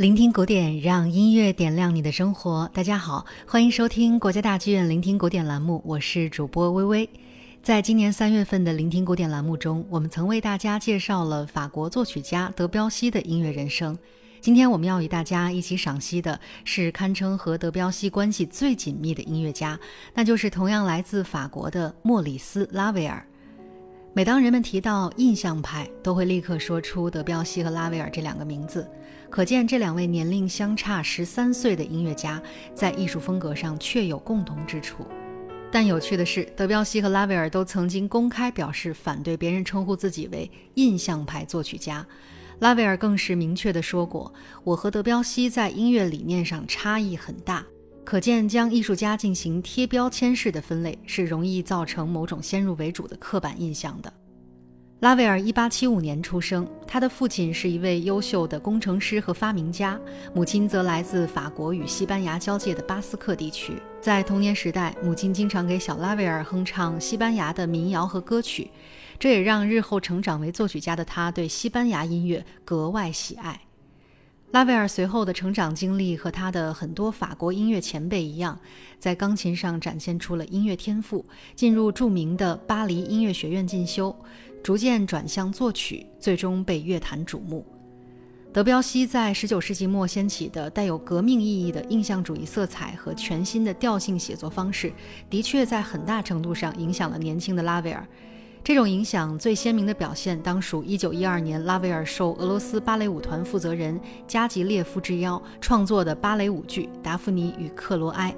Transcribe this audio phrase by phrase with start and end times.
[0.00, 2.66] 聆听古典，让音乐点亮你的生活。
[2.72, 7.10] 大家好，欢迎收听国家大剧院聆听古典栏目，我是主播微微。
[7.62, 13.98] 在今年三月份的聆听古典栏目中，我们曾为大家介绍了法国作曲家德彪西的音乐人生。
[14.40, 19.78] 今天我们要与大家一起赏析的是堪称和德彪西关系最紧密的音乐家，
[20.14, 23.22] 那就是同样来自法国的莫里斯·拉威尔。
[24.12, 28.84] 每当人们提到印象派，都会立刻说出德彪西和拉威尔这两个名字，
[29.30, 32.42] 可见这两位年龄相差十三岁的音乐家
[32.74, 35.06] 在艺术风格上确有共同之处。
[35.70, 42.04] 但有趣的是，德彪西和拉威尔都曾经公开表示反对别人称呼自己为印象派作曲家，
[42.58, 44.34] 拉威尔更是明确地说过
[44.64, 47.64] ：“我和德彪西在音乐理念上差异很大。”
[48.04, 54.12] 可见，将艺术家进行贴标签式的分类是容易造成某种先入为主的刻板印象的。
[55.00, 59.98] 拉威尔1875年出生，他的父亲是一位优秀的工程师和发明家，
[60.34, 63.74] 母亲则来自法国与西班牙交界的巴斯克地区。
[63.98, 68.70] 在童年时代，母亲经常给小拉威尔哼唱西班牙的民谣和歌曲，
[69.18, 73.58] 这也让日后成长为作曲家的他对西班牙音乐格外喜爱。
[74.52, 78.58] 拉威尔随后的成长经历和他的很多法国音乐前辈一样，
[78.98, 84.14] 在钢琴上展现出了音乐天赋，进入著名的巴黎音乐学院进修，
[84.60, 87.64] 逐渐转向作曲，最终被乐坛瞩目。
[88.52, 94.92] 德彪西在十九世纪末掀起的带有革命意义的印象主义色彩和全新的调性写作方式，
[95.30, 98.04] 的确在很大程度上影响了年轻的拉威尔。
[98.62, 108.30] 这种影响最鲜明的表现，当属1912年拉威尔受俄罗斯芭蕾舞团负责人加吉列夫之邀创作的芭蕾舞剧《达芙妮与克罗埃》。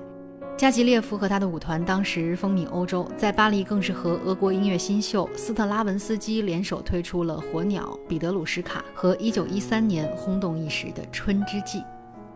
[0.56, 11.78] 加吉列夫和他的舞团当时风靡欧洲，在巴黎更是和俄国音乐新秀斯特拉文斯基联手推出了《火鸟》《彼得鲁什卡》和1913年轰动一时的《春之祭》。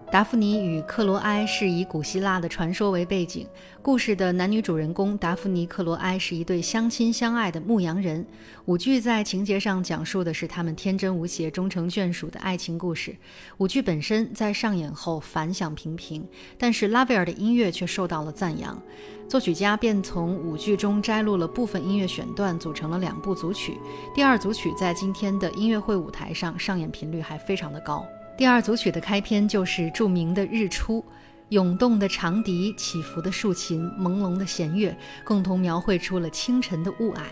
[0.09, 3.47] 达芙妮与克罗埃是以古希腊的传说为背景，
[3.83, 8.25] 故事的男女主人公达芙妮、克罗埃是一对相亲相爱的牧羊人。
[8.67, 13.15] 舞剧在情节上讲述的是他们天真无邪、终成眷属的爱情故事。
[13.59, 18.81] 舞剧本身在上演后反响平平，但是拉威尔的音乐却受到了赞扬，
[19.28, 23.77] 作曲家便从舞剧中摘录了部分音乐选段，组成了两部组曲。
[24.15, 28.06] 第二组曲在今天的音乐会舞台上上演频率还非常的高。
[28.36, 31.00] 第二组曲的开篇就是著名的《日出》，
[31.48, 37.22] 涌动的长笛、起伏的竖琴、朦胧的弦乐，共同描绘出了清晨的雾霭。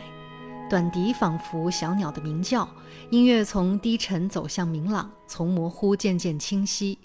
[0.70, 2.66] 短笛仿佛小鸟的鸣叫，
[3.10, 6.98] 音乐从低沉走向明朗，从模糊渐渐清晰。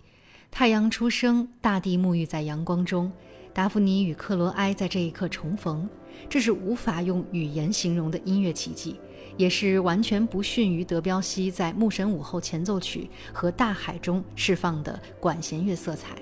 [0.49, 3.11] 太阳出生，大地沐浴在阳光中，
[3.53, 5.89] 达芙妮与克罗埃在这一刻重逢，
[6.29, 8.97] 这是无法用语言形容的音乐奇迹。
[9.39, 16.21] 也是完全不逊于德彪西在《牧神午后前奏曲》和《大海》中释放的管弦乐色彩，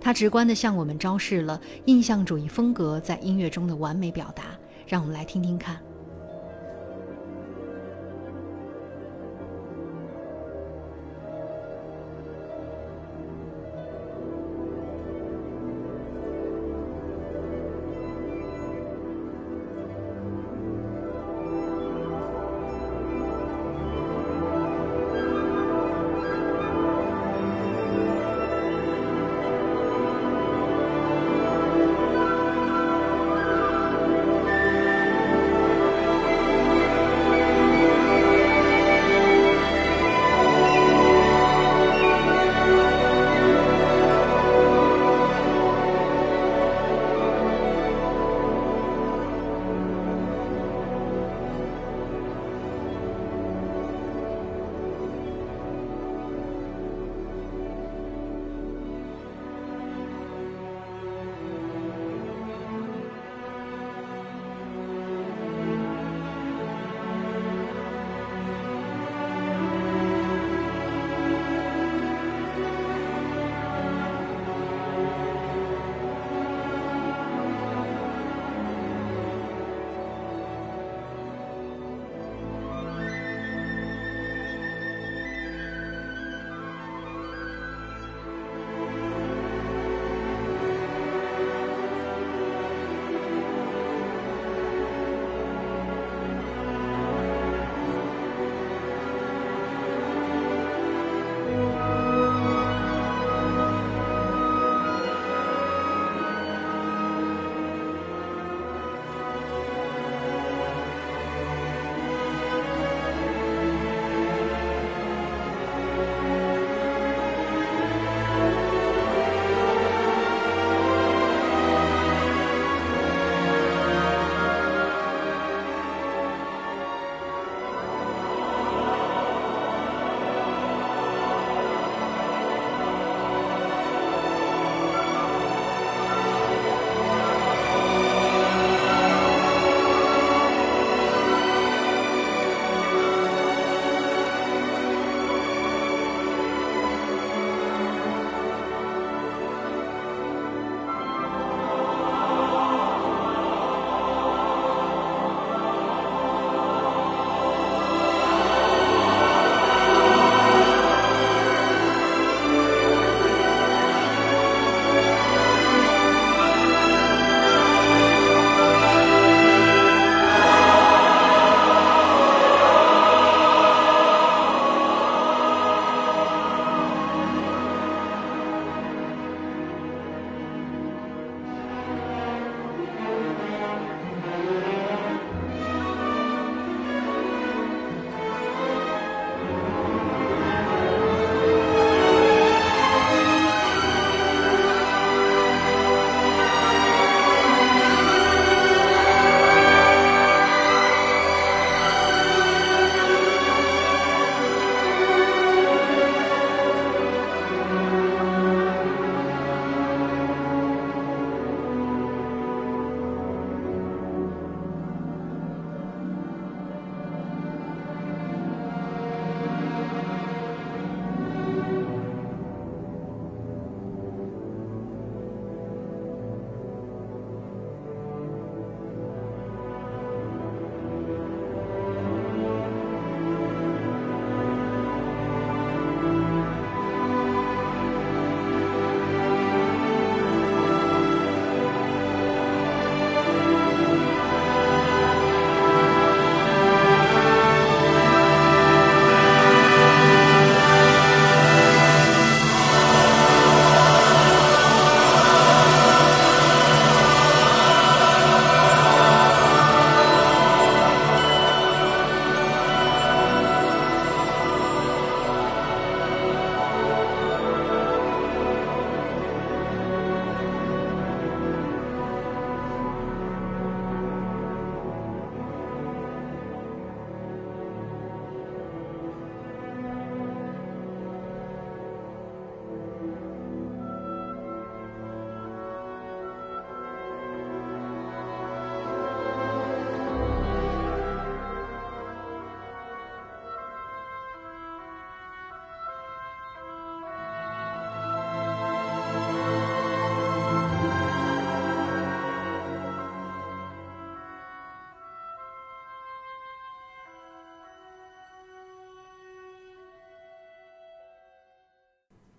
[0.00, 4.42] 它直观地向我们昭示了印象主义风格在音乐中的完美表达。
[4.88, 5.78] 让我们来听听看。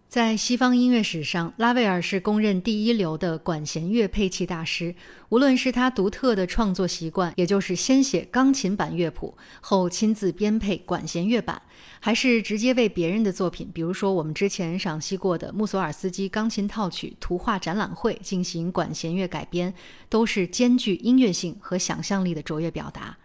[0.10, 4.96] 在西方音乐史上，拉威尔是公认第一流的管弦乐配器大师。
[5.30, 11.62] 无论是他独特的创作习惯，也就是先写钢琴版乐谱，后亲自编配管弦乐版，
[12.00, 19.72] 还是直接为别人的作品，比如说我们之前赏析过的穆索尔斯基钢琴套曲《图画展览会》进行管弦乐改编，
[20.10, 23.16] 都是兼具音乐性和想象力的卓越表达。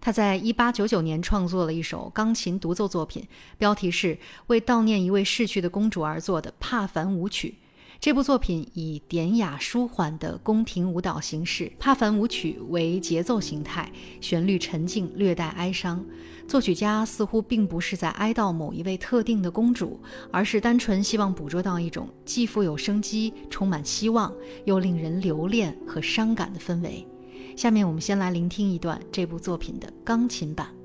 [0.00, 3.22] 他在一八九九年创作了一首钢琴独奏作品，
[3.58, 7.54] 标题是为悼念一位逝去的公主而作的帕凡舞曲。
[8.00, 13.92] 这部作品以典雅舒缓的宫廷舞蹈形式，帕凡舞曲为节奏形态，
[14.22, 16.02] 旋律沉静，略带哀伤。
[16.48, 20.00] 作曲家似乎并不是在哀悼某一位特定的公主，
[20.32, 24.32] 而是单纯希望捕捉到一种既富有生机、充满希望，
[24.64, 27.06] 又令人留恋和伤感的氛围。
[27.60, 30.79] 下面我们先来聆听一段这部作品的钢琴版。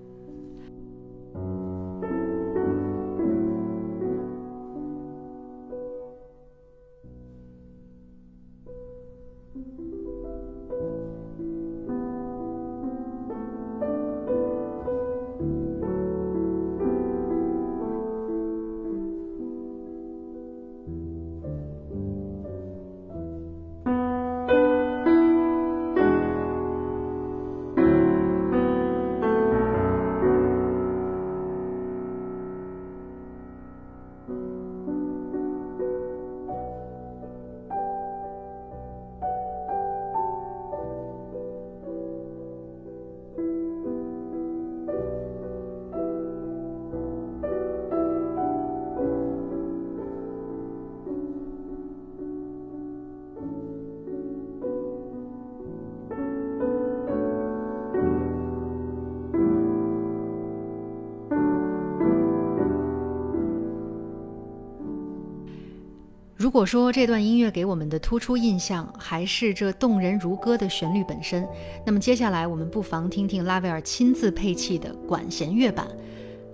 [66.55, 71.45] 如果说这段音乐给我们的突出印象还是这动人如歌的旋律本身，
[71.85, 75.85] 那么接下来我们不妨听听拉威尔亲自配器的管弦乐版，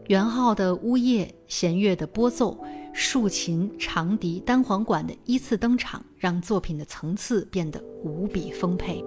[0.07, 2.57] 圆号的呜咽、弦乐的拨奏、
[2.91, 9.05] 竖琴、长笛、单簧管的依次登场，让作品的层次变得无比丰沛。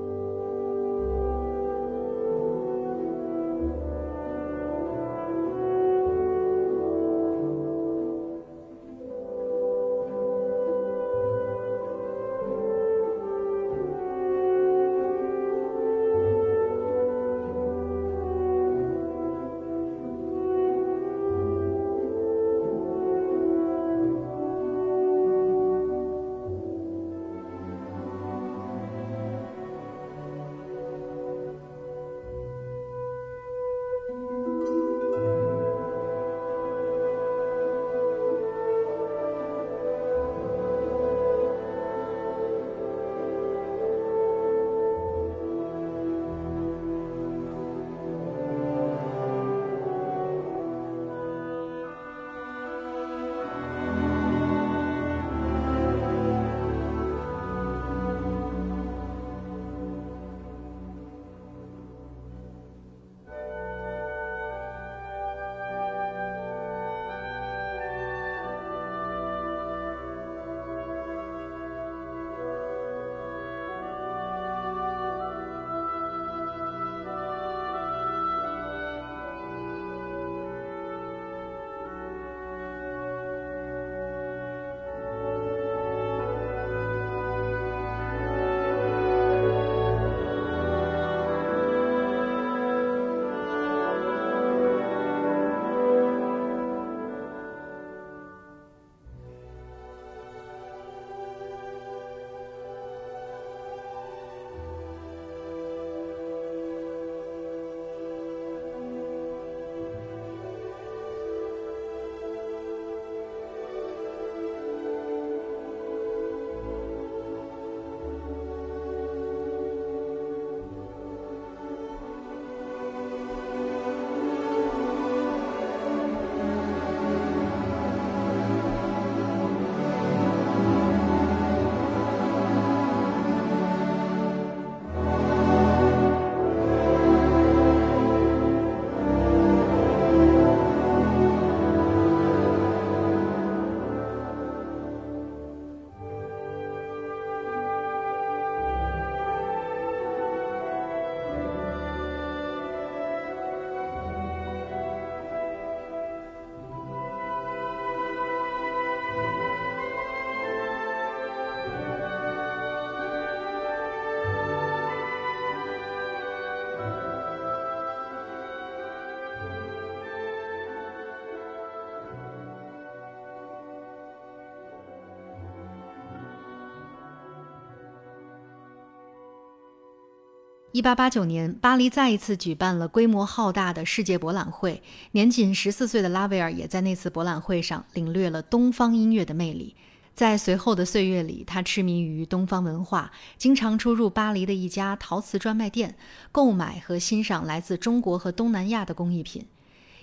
[180.74, 184.82] 一八八九年，巴黎再一次举办了规模浩大的世界博览会。
[185.12, 189.76] 年仅十四岁的拉威尔也在那次博览会上领略了东方音乐的魅力。
[190.14, 195.94] 在随后的岁月里，他痴迷于东方文化，经常出入巴黎的一家陶瓷专卖店，
[196.32, 199.46] 购买和欣赏来自中国和东南亚的工艺品。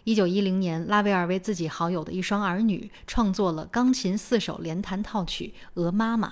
[0.06, 6.30] 一九一零年，拉威尔为自己好友的一双儿女创作了钢琴四手联弹套曲《鹅妈妈》，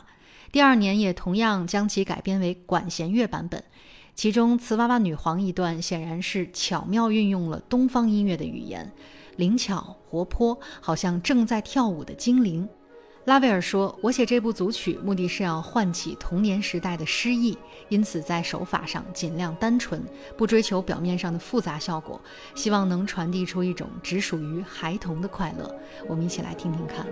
[0.50, 3.62] 第二年也同样将其改编为管弦乐版本。
[4.20, 8.92] 其中《瓷娃娃女皇》一段显然是巧妙运用了东方音乐的语言，
[9.38, 12.68] 灵巧活泼，好像正在跳舞的精灵。
[13.24, 17.58] 拉威尔说：“我写这部组曲，目的是要唤起童年时代的诗意，
[17.88, 20.04] 因此在手法上尽量单纯，
[20.36, 22.20] 不追求表面上的复杂效果，
[22.54, 25.74] 希望能传递出一种只属于孩童的快乐。”
[26.10, 27.08] 我们一起来听听看。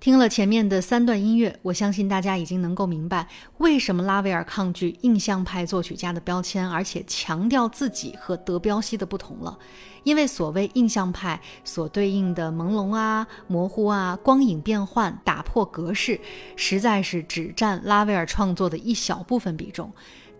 [0.00, 3.28] 听了前面的三段音乐，我相信大家已经能够明白
[3.58, 9.58] 为什么拉威尔抗拒印象派作曲家的标签，而且强调自己和德彪西的不同了。
[10.02, 16.18] 因为所谓印象派所对应的朦胧啊、模糊啊、光影变换、打破格式，
[16.56, 19.92] 实在是只占拉威尔创作的一小部分比重。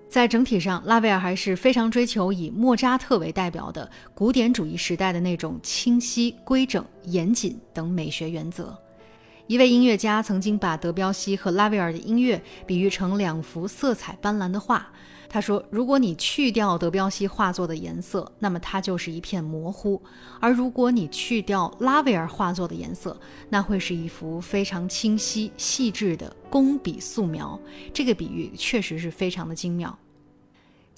[0.09, 8.75] 在整体上，拉威尔还是非常追求以莫扎特为代表的古典主义时代的那种清晰、规整、严谨等美学原则。
[9.51, 14.89] 一位音乐家曾经把德彪西和拉威尔的音乐比喻成两幅色彩斑斓的画。
[15.29, 20.01] 他说：“如果你去掉德彪西画作的颜色，那么它就是一片模糊；
[20.39, 27.59] 而如果你去掉拉威尔画作的颜色，那会是一幅非常清晰、细致的工笔素描。”
[27.93, 29.99] 这个比喻确实是非常的精妙。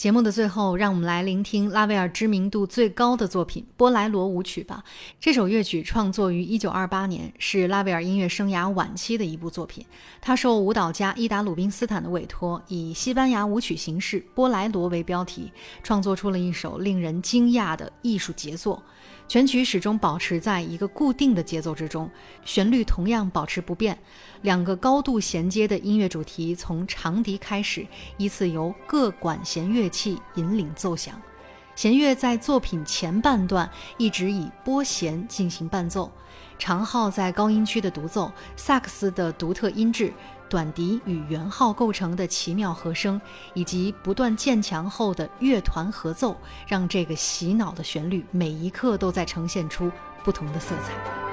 [0.02, 4.82] 节目的最后，让我们来聆听拉威尔知名度最高的作品《波莱罗舞曲》吧。
[5.20, 9.86] 这首乐曲创作于1928年，是拉威尔音乐生涯晚期的一部作品。
[10.20, 15.52] 他受舞蹈家伊达·鲁宾斯坦的委托，以西班牙舞曲形式《波莱罗》为标题，
[15.84, 18.82] 创作出了一首令人惊讶的艺术杰作。
[19.28, 22.10] 全曲始终保持在一个固定的节奏之中，
[22.44, 23.96] 旋律同样保持不变。
[24.42, 27.86] 两个高度衔接的音乐主题从长笛开始，
[28.18, 31.14] 依次由各管弦乐器引领奏响。
[31.76, 36.10] 弦乐在作品前半段一直以拨弦进行伴奏，
[36.58, 40.12] 长号在高音区的独奏，萨克斯的独特音质。
[40.50, 43.18] 短笛与圆号构成的奇妙和声，
[43.54, 46.36] 以及不断渐强后的乐团合奏，
[46.68, 49.90] 让这个洗脑的旋律每一刻都在呈现出
[50.22, 51.31] 不同的色彩。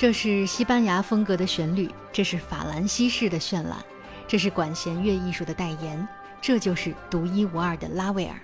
[0.00, 3.76] 这是西班牙风格的旋律，这是法兰西式的绚烂，
[4.26, 6.08] 这是管弦乐艺术的代言。
[6.40, 8.34] 这就是独一无二的拉威尔。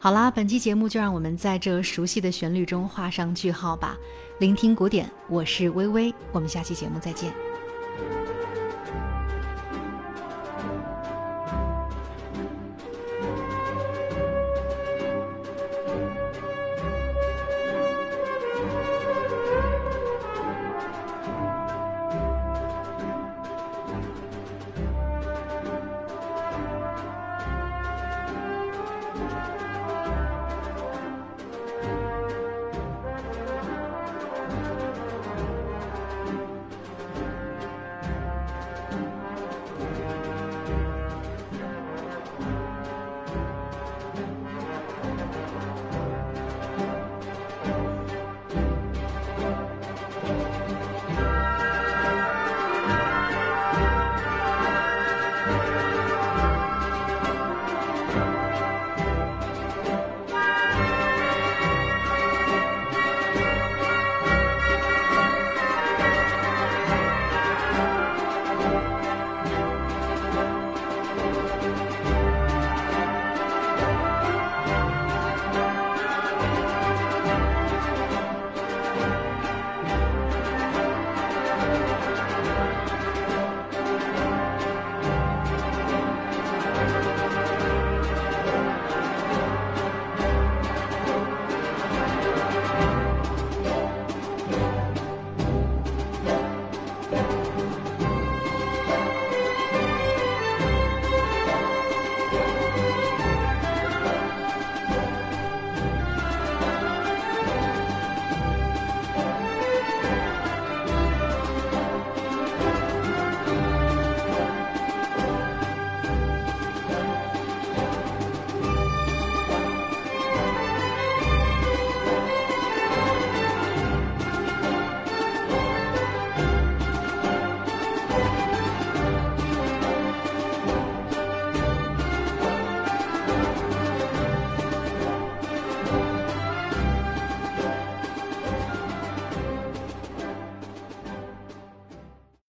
[0.00, 3.96] 好啦，本期节目就让我们在这熟悉的旋律中画上句号吧。
[4.40, 7.32] 聆听古典，我是微微，我们下期节目再见。